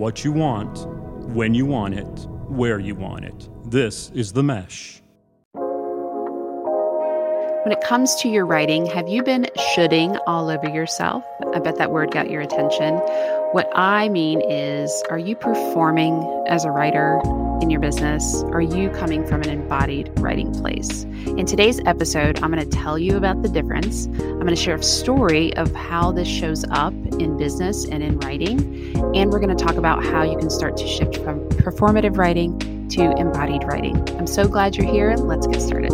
[0.00, 0.86] what you want,
[1.34, 3.50] when you want it, where you want it.
[3.70, 5.02] This is The Mesh.
[7.64, 11.22] When it comes to your writing, have you been shoulding all over yourself?
[11.54, 12.98] I bet that word got your attention.
[13.52, 17.20] What I mean is, are you performing as a writer
[17.60, 18.44] in your business?
[18.44, 21.02] Are you coming from an embodied writing place?
[21.02, 24.06] In today's episode, I'm going to tell you about the difference.
[24.06, 28.20] I'm going to share a story of how this shows up in business and in
[28.20, 28.96] writing.
[29.16, 32.88] And we're going to talk about how you can start to shift from performative writing
[32.90, 33.96] to embodied writing.
[34.16, 35.16] I'm so glad you're here.
[35.16, 35.90] Let's get started.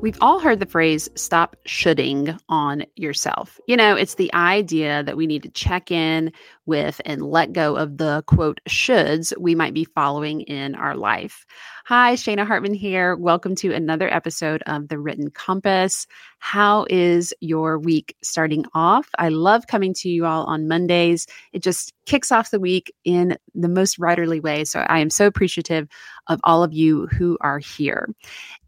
[0.00, 3.58] We've all heard the phrase stop shoulding on yourself.
[3.66, 6.32] You know, it's the idea that we need to check in
[6.66, 11.44] with and let go of the quote shoulds we might be following in our life.
[11.88, 13.16] Hi, Shana Hartman here.
[13.16, 16.06] Welcome to another episode of The Written Compass.
[16.38, 19.08] How is your week starting off?
[19.18, 21.26] I love coming to you all on Mondays.
[21.54, 24.66] It just kicks off the week in the most writerly way.
[24.66, 25.88] So I am so appreciative
[26.26, 28.14] of all of you who are here.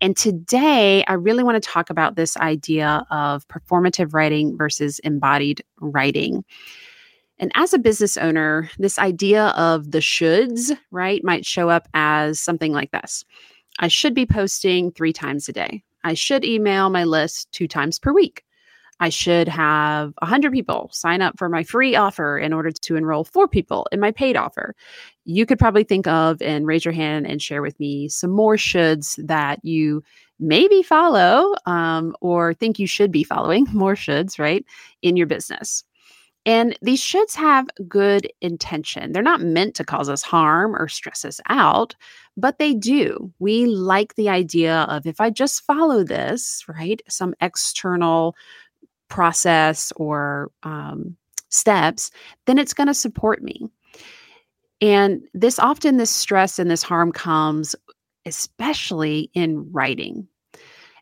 [0.00, 5.62] And today, I really want to talk about this idea of performative writing versus embodied
[5.78, 6.42] writing.
[7.40, 12.38] And as a business owner, this idea of the shoulds, right, might show up as
[12.38, 13.24] something like this
[13.78, 15.82] I should be posting three times a day.
[16.04, 18.44] I should email my list two times per week.
[19.02, 23.24] I should have 100 people sign up for my free offer in order to enroll
[23.24, 24.74] four people in my paid offer.
[25.24, 28.56] You could probably think of and raise your hand and share with me some more
[28.56, 30.02] shoulds that you
[30.38, 34.66] maybe follow um, or think you should be following, more shoulds, right,
[35.00, 35.84] in your business.
[36.46, 39.12] And these shoulds have good intention.
[39.12, 41.94] They're not meant to cause us harm or stress us out,
[42.36, 43.32] but they do.
[43.38, 48.34] We like the idea of if I just follow this, right, some external
[49.08, 51.16] process or um,
[51.50, 52.10] steps,
[52.46, 53.68] then it's going to support me.
[54.80, 57.76] And this often, this stress and this harm comes
[58.26, 60.28] especially in writing.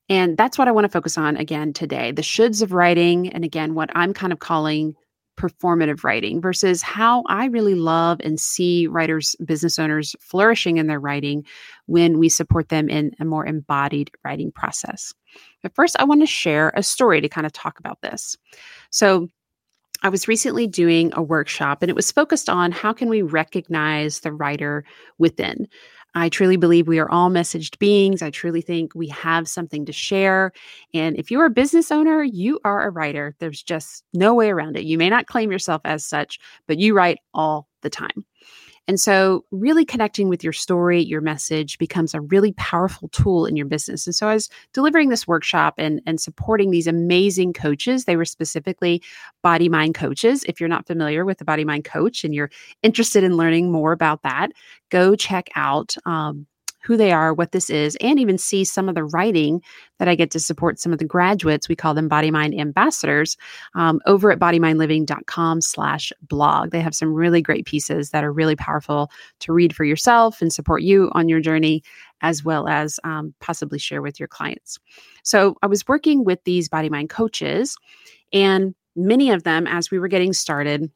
[0.08, 3.28] And that's what I want to focus on again today the shoulds of writing.
[3.28, 4.94] And again, what I'm kind of calling
[5.38, 11.00] performative writing versus how I really love and see writers, business owners flourishing in their
[11.00, 11.44] writing
[11.86, 15.14] when we support them in a more embodied writing process.
[15.62, 18.36] But first, I want to share a story to kind of talk about this.
[18.90, 19.28] So,
[20.02, 24.20] I was recently doing a workshop and it was focused on how can we recognize
[24.20, 24.84] the writer
[25.18, 25.66] within.
[26.18, 28.22] I truly believe we are all messaged beings.
[28.22, 30.52] I truly think we have something to share.
[30.94, 33.34] And if you're a business owner, you are a writer.
[33.38, 34.84] There's just no way around it.
[34.84, 38.24] You may not claim yourself as such, but you write all the time.
[38.88, 43.54] And so, really connecting with your story, your message becomes a really powerful tool in
[43.54, 44.06] your business.
[44.06, 48.06] And so, I was delivering this workshop and, and supporting these amazing coaches.
[48.06, 49.02] They were specifically
[49.42, 50.42] body mind coaches.
[50.48, 52.50] If you're not familiar with the body mind coach and you're
[52.82, 54.52] interested in learning more about that,
[54.88, 56.46] go check out um,
[56.88, 59.62] who they are, what this is, and even see some of the writing
[59.98, 61.68] that I get to support some of the graduates.
[61.68, 63.36] We call them Body Mind Ambassadors
[63.74, 66.70] um, over at bodymindliving.com slash blog.
[66.70, 69.10] They have some really great pieces that are really powerful
[69.40, 71.82] to read for yourself and support you on your journey,
[72.22, 74.78] as well as um, possibly share with your clients.
[75.24, 77.76] So I was working with these Body Mind coaches,
[78.32, 80.90] and many of them, as we were getting started,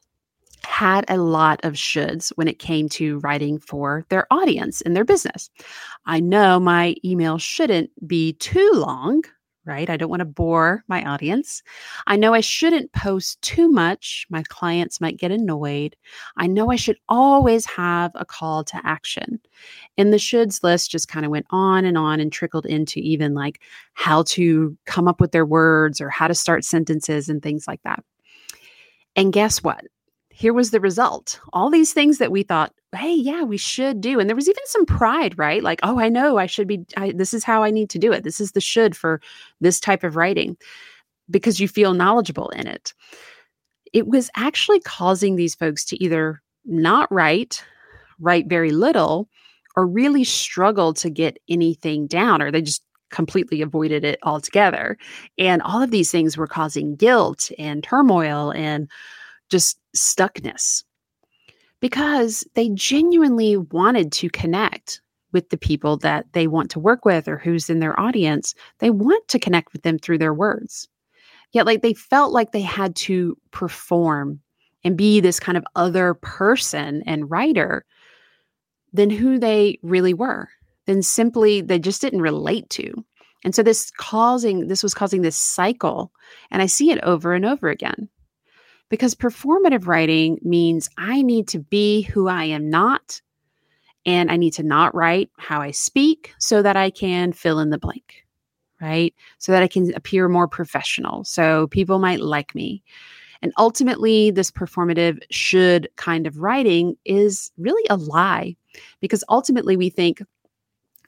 [0.65, 5.05] had a lot of shoulds when it came to writing for their audience in their
[5.05, 5.49] business.
[6.05, 9.23] I know my email shouldn't be too long,
[9.65, 9.89] right?
[9.89, 11.63] I don't want to bore my audience.
[12.07, 14.25] I know I shouldn't post too much.
[14.29, 15.95] My clients might get annoyed.
[16.37, 19.39] I know I should always have a call to action.
[19.97, 23.33] And the shoulds list just kind of went on and on and trickled into even
[23.33, 23.61] like
[23.93, 27.81] how to come up with their words or how to start sentences and things like
[27.83, 28.03] that.
[29.15, 29.85] And guess what?
[30.35, 31.39] Here was the result.
[31.53, 34.19] All these things that we thought, hey, yeah, we should do.
[34.19, 35.61] And there was even some pride, right?
[35.61, 38.11] Like, oh, I know I should be, I, this is how I need to do
[38.11, 38.23] it.
[38.23, 39.21] This is the should for
[39.61, 40.57] this type of writing
[41.29, 42.95] because you feel knowledgeable in it.
[43.93, 47.63] It was actually causing these folks to either not write,
[48.19, 49.29] write very little,
[49.75, 54.97] or really struggle to get anything down, or they just completely avoided it altogether.
[55.37, 58.89] And all of these things were causing guilt and turmoil and
[59.53, 60.83] just stuckness
[61.79, 64.99] because they genuinely wanted to connect
[65.31, 68.55] with the people that they want to work with or who's in their audience.
[68.79, 70.87] They want to connect with them through their words.
[71.51, 74.39] Yet, like, they felt like they had to perform
[74.83, 77.85] and be this kind of other person and writer
[78.91, 80.49] than who they really were,
[80.87, 82.91] than simply they just didn't relate to.
[83.43, 86.11] And so this causing this was causing this cycle
[86.49, 88.09] and I see it over and over again
[88.93, 93.19] Because performative writing means I need to be who I am not,
[94.05, 97.71] and I need to not write how I speak so that I can fill in
[97.71, 98.23] the blank,
[98.79, 99.11] right?
[99.39, 101.23] So that I can appear more professional.
[101.23, 102.83] So people might like me.
[103.41, 108.55] And ultimately, this performative should kind of writing is really a lie
[108.99, 110.21] because ultimately we think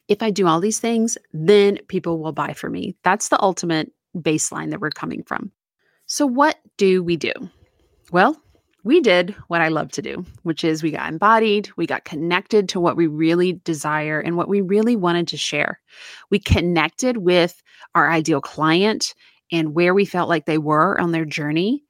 [0.07, 2.95] if I do all these things, then people will buy for me.
[3.03, 5.51] That's the ultimate baseline that we're coming from.
[6.07, 7.31] So, what do we do?
[8.11, 8.39] Well,
[8.83, 12.69] we did what I love to do, which is we got embodied, we got connected
[12.69, 15.79] to what we really desire and what we really wanted to share.
[16.29, 17.61] We connected with
[17.95, 19.15] our ideal client
[19.51, 21.83] and where we felt like they were on their journey.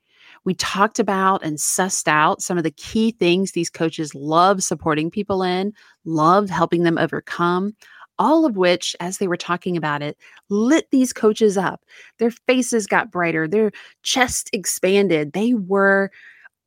[0.45, 5.12] We talked about and sussed out some of the key things these coaches love supporting
[5.12, 5.73] people in,
[6.06, 7.75] love helping them overcome,
[8.19, 10.17] all of which, as they were talking about it,
[10.50, 11.83] lit these coaches up.
[12.17, 13.71] Their faces got brighter, their
[14.03, 15.33] chest expanded.
[15.33, 16.12] They were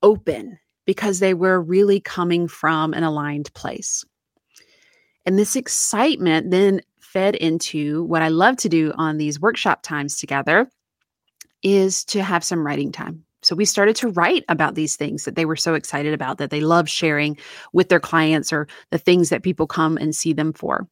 [0.03, 4.05] open because they were really coming from an aligned place.
[5.27, 10.19] And this excitement then fed into what I love to do on these workshop times
[10.19, 10.71] together
[11.63, 13.25] is to have some writing time.
[13.43, 16.51] So we started to write about these things that they were so excited about that
[16.51, 17.37] they love sharing
[17.73, 20.89] with their clients or the things that people come and see them for.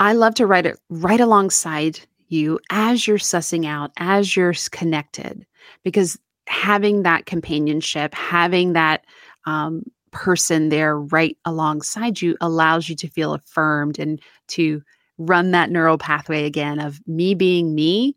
[0.00, 5.46] I love to write it right alongside you as you're sussing out, as you're connected,
[5.82, 9.04] because having that companionship, having that
[9.46, 14.82] um, person there right alongside you allows you to feel affirmed and to
[15.18, 18.16] run that neural pathway again of me being me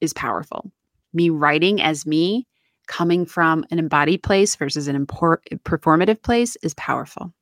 [0.00, 0.70] is powerful.
[1.12, 2.46] Me writing as me,
[2.86, 7.32] coming from an embodied place versus an import, performative place is powerful.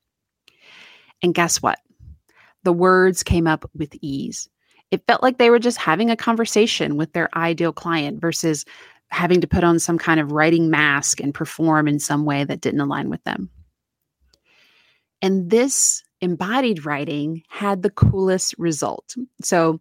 [1.23, 1.79] And guess what?
[2.65, 4.49] The words came up with ease.
[4.91, 8.65] It felt like they were just having a conversation with their ideal client versus
[9.11, 12.61] having to put on some kind of writing mask and perform in some way that
[12.61, 13.51] didn't align with them.
[15.21, 19.15] And this embodied writing had the coolest result.
[19.43, 19.81] So,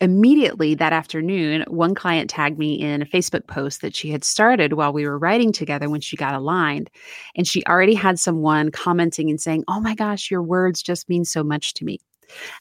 [0.00, 4.72] immediately that afternoon, one client tagged me in a Facebook post that she had started
[4.72, 6.90] while we were writing together when she got aligned.
[7.36, 11.24] And she already had someone commenting and saying, Oh my gosh, your words just mean
[11.24, 11.98] so much to me.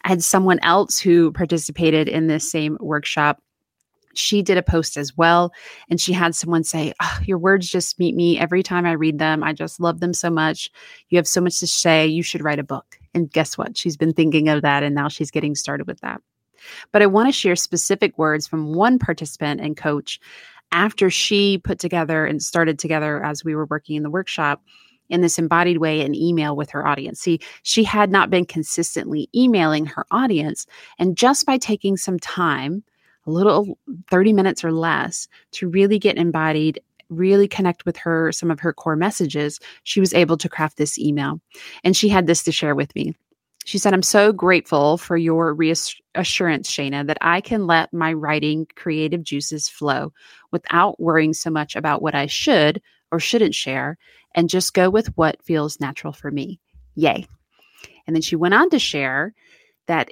[0.03, 3.42] I had someone else who participated in this same workshop.
[4.15, 5.53] She did a post as well
[5.89, 9.19] and she had someone say oh, your words just meet me every time i read
[9.19, 9.44] them.
[9.44, 10.71] I just love them so much.
[11.09, 12.07] You have so much to say.
[12.07, 12.97] You should write a book.
[13.13, 13.77] And guess what?
[13.77, 16.21] She's been thinking of that and now she's getting started with that
[16.91, 20.19] but i want to share specific words from one participant and coach
[20.71, 24.61] after she put together and started together as we were working in the workshop
[25.09, 27.19] in this embodied way an email with her audience.
[27.19, 30.67] See, she had not been consistently emailing her audience.
[31.00, 32.83] And just by taking some time
[33.25, 33.77] a little
[34.09, 36.79] 30 minutes or less to really get embodied
[37.09, 40.97] really connect with her some of her core messages she was able to craft this
[40.97, 41.41] email
[41.83, 43.15] and she had this to share with me
[43.65, 48.67] she said i'm so grateful for your reassurance shana that i can let my writing
[48.75, 50.11] creative juices flow
[50.51, 53.97] without worrying so much about what i should or shouldn't share
[54.35, 56.59] and just go with what feels natural for me
[56.95, 57.25] yay
[58.07, 59.33] and then she went on to share
[59.88, 60.11] that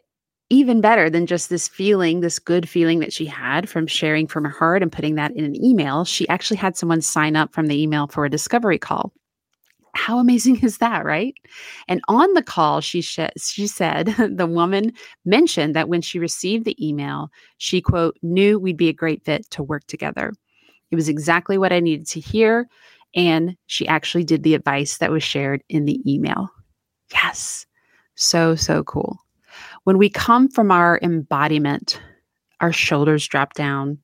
[0.49, 4.45] even better than just this feeling, this good feeling that she had from sharing from
[4.45, 7.67] her heart and putting that in an email, she actually had someone sign up from
[7.67, 9.11] the email for a discovery call.
[9.97, 11.33] How amazing is that, right?
[11.87, 14.93] And on the call, she sh- she said the woman
[15.25, 19.49] mentioned that when she received the email, she quote knew we'd be a great fit
[19.51, 20.33] to work together.
[20.91, 22.67] It was exactly what I needed to hear,
[23.15, 26.49] and she actually did the advice that was shared in the email.
[27.11, 27.65] Yes,
[28.15, 29.17] so so cool.
[29.83, 31.99] When we come from our embodiment,
[32.61, 33.97] our shoulders drop down,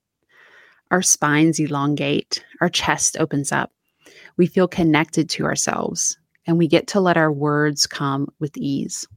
[0.92, 3.72] our spines elongate, our chest opens up.
[4.38, 9.08] We feel connected to ourselves, and we get to let our words come with ease.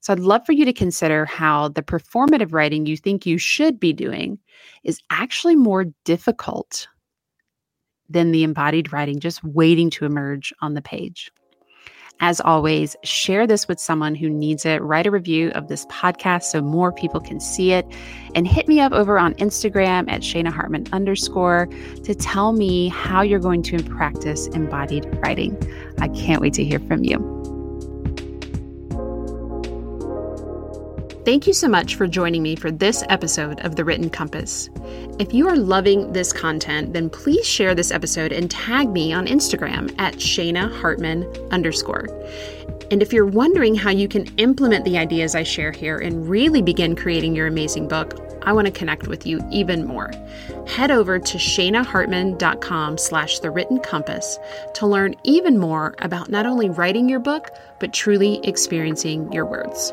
[0.00, 3.78] So, I'd love for you to consider how the performative writing you think you should
[3.78, 4.38] be doing
[4.84, 6.88] is actually more difficult
[8.08, 11.30] than the embodied writing just waiting to emerge on the page.
[12.20, 14.80] As always, share this with someone who needs it.
[14.82, 17.86] Write a review of this podcast so more people can see it.
[18.34, 21.68] And hit me up over on Instagram at Shana Hartman underscore
[22.04, 25.56] to tell me how you're going to practice embodied writing.
[26.00, 27.35] I can't wait to hear from you.
[31.26, 34.70] Thank you so much for joining me for this episode of The Written Compass.
[35.18, 39.26] If you are loving this content, then please share this episode and tag me on
[39.26, 42.06] Instagram at Shana Hartman underscore.
[42.92, 46.62] And if you're wondering how you can implement the ideas I share here and really
[46.62, 50.12] begin creating your amazing book, I want to connect with you even more.
[50.68, 54.38] Head over to shanahartman.com slash the written compass
[54.74, 59.92] to learn even more about not only writing your book, but truly experiencing your words.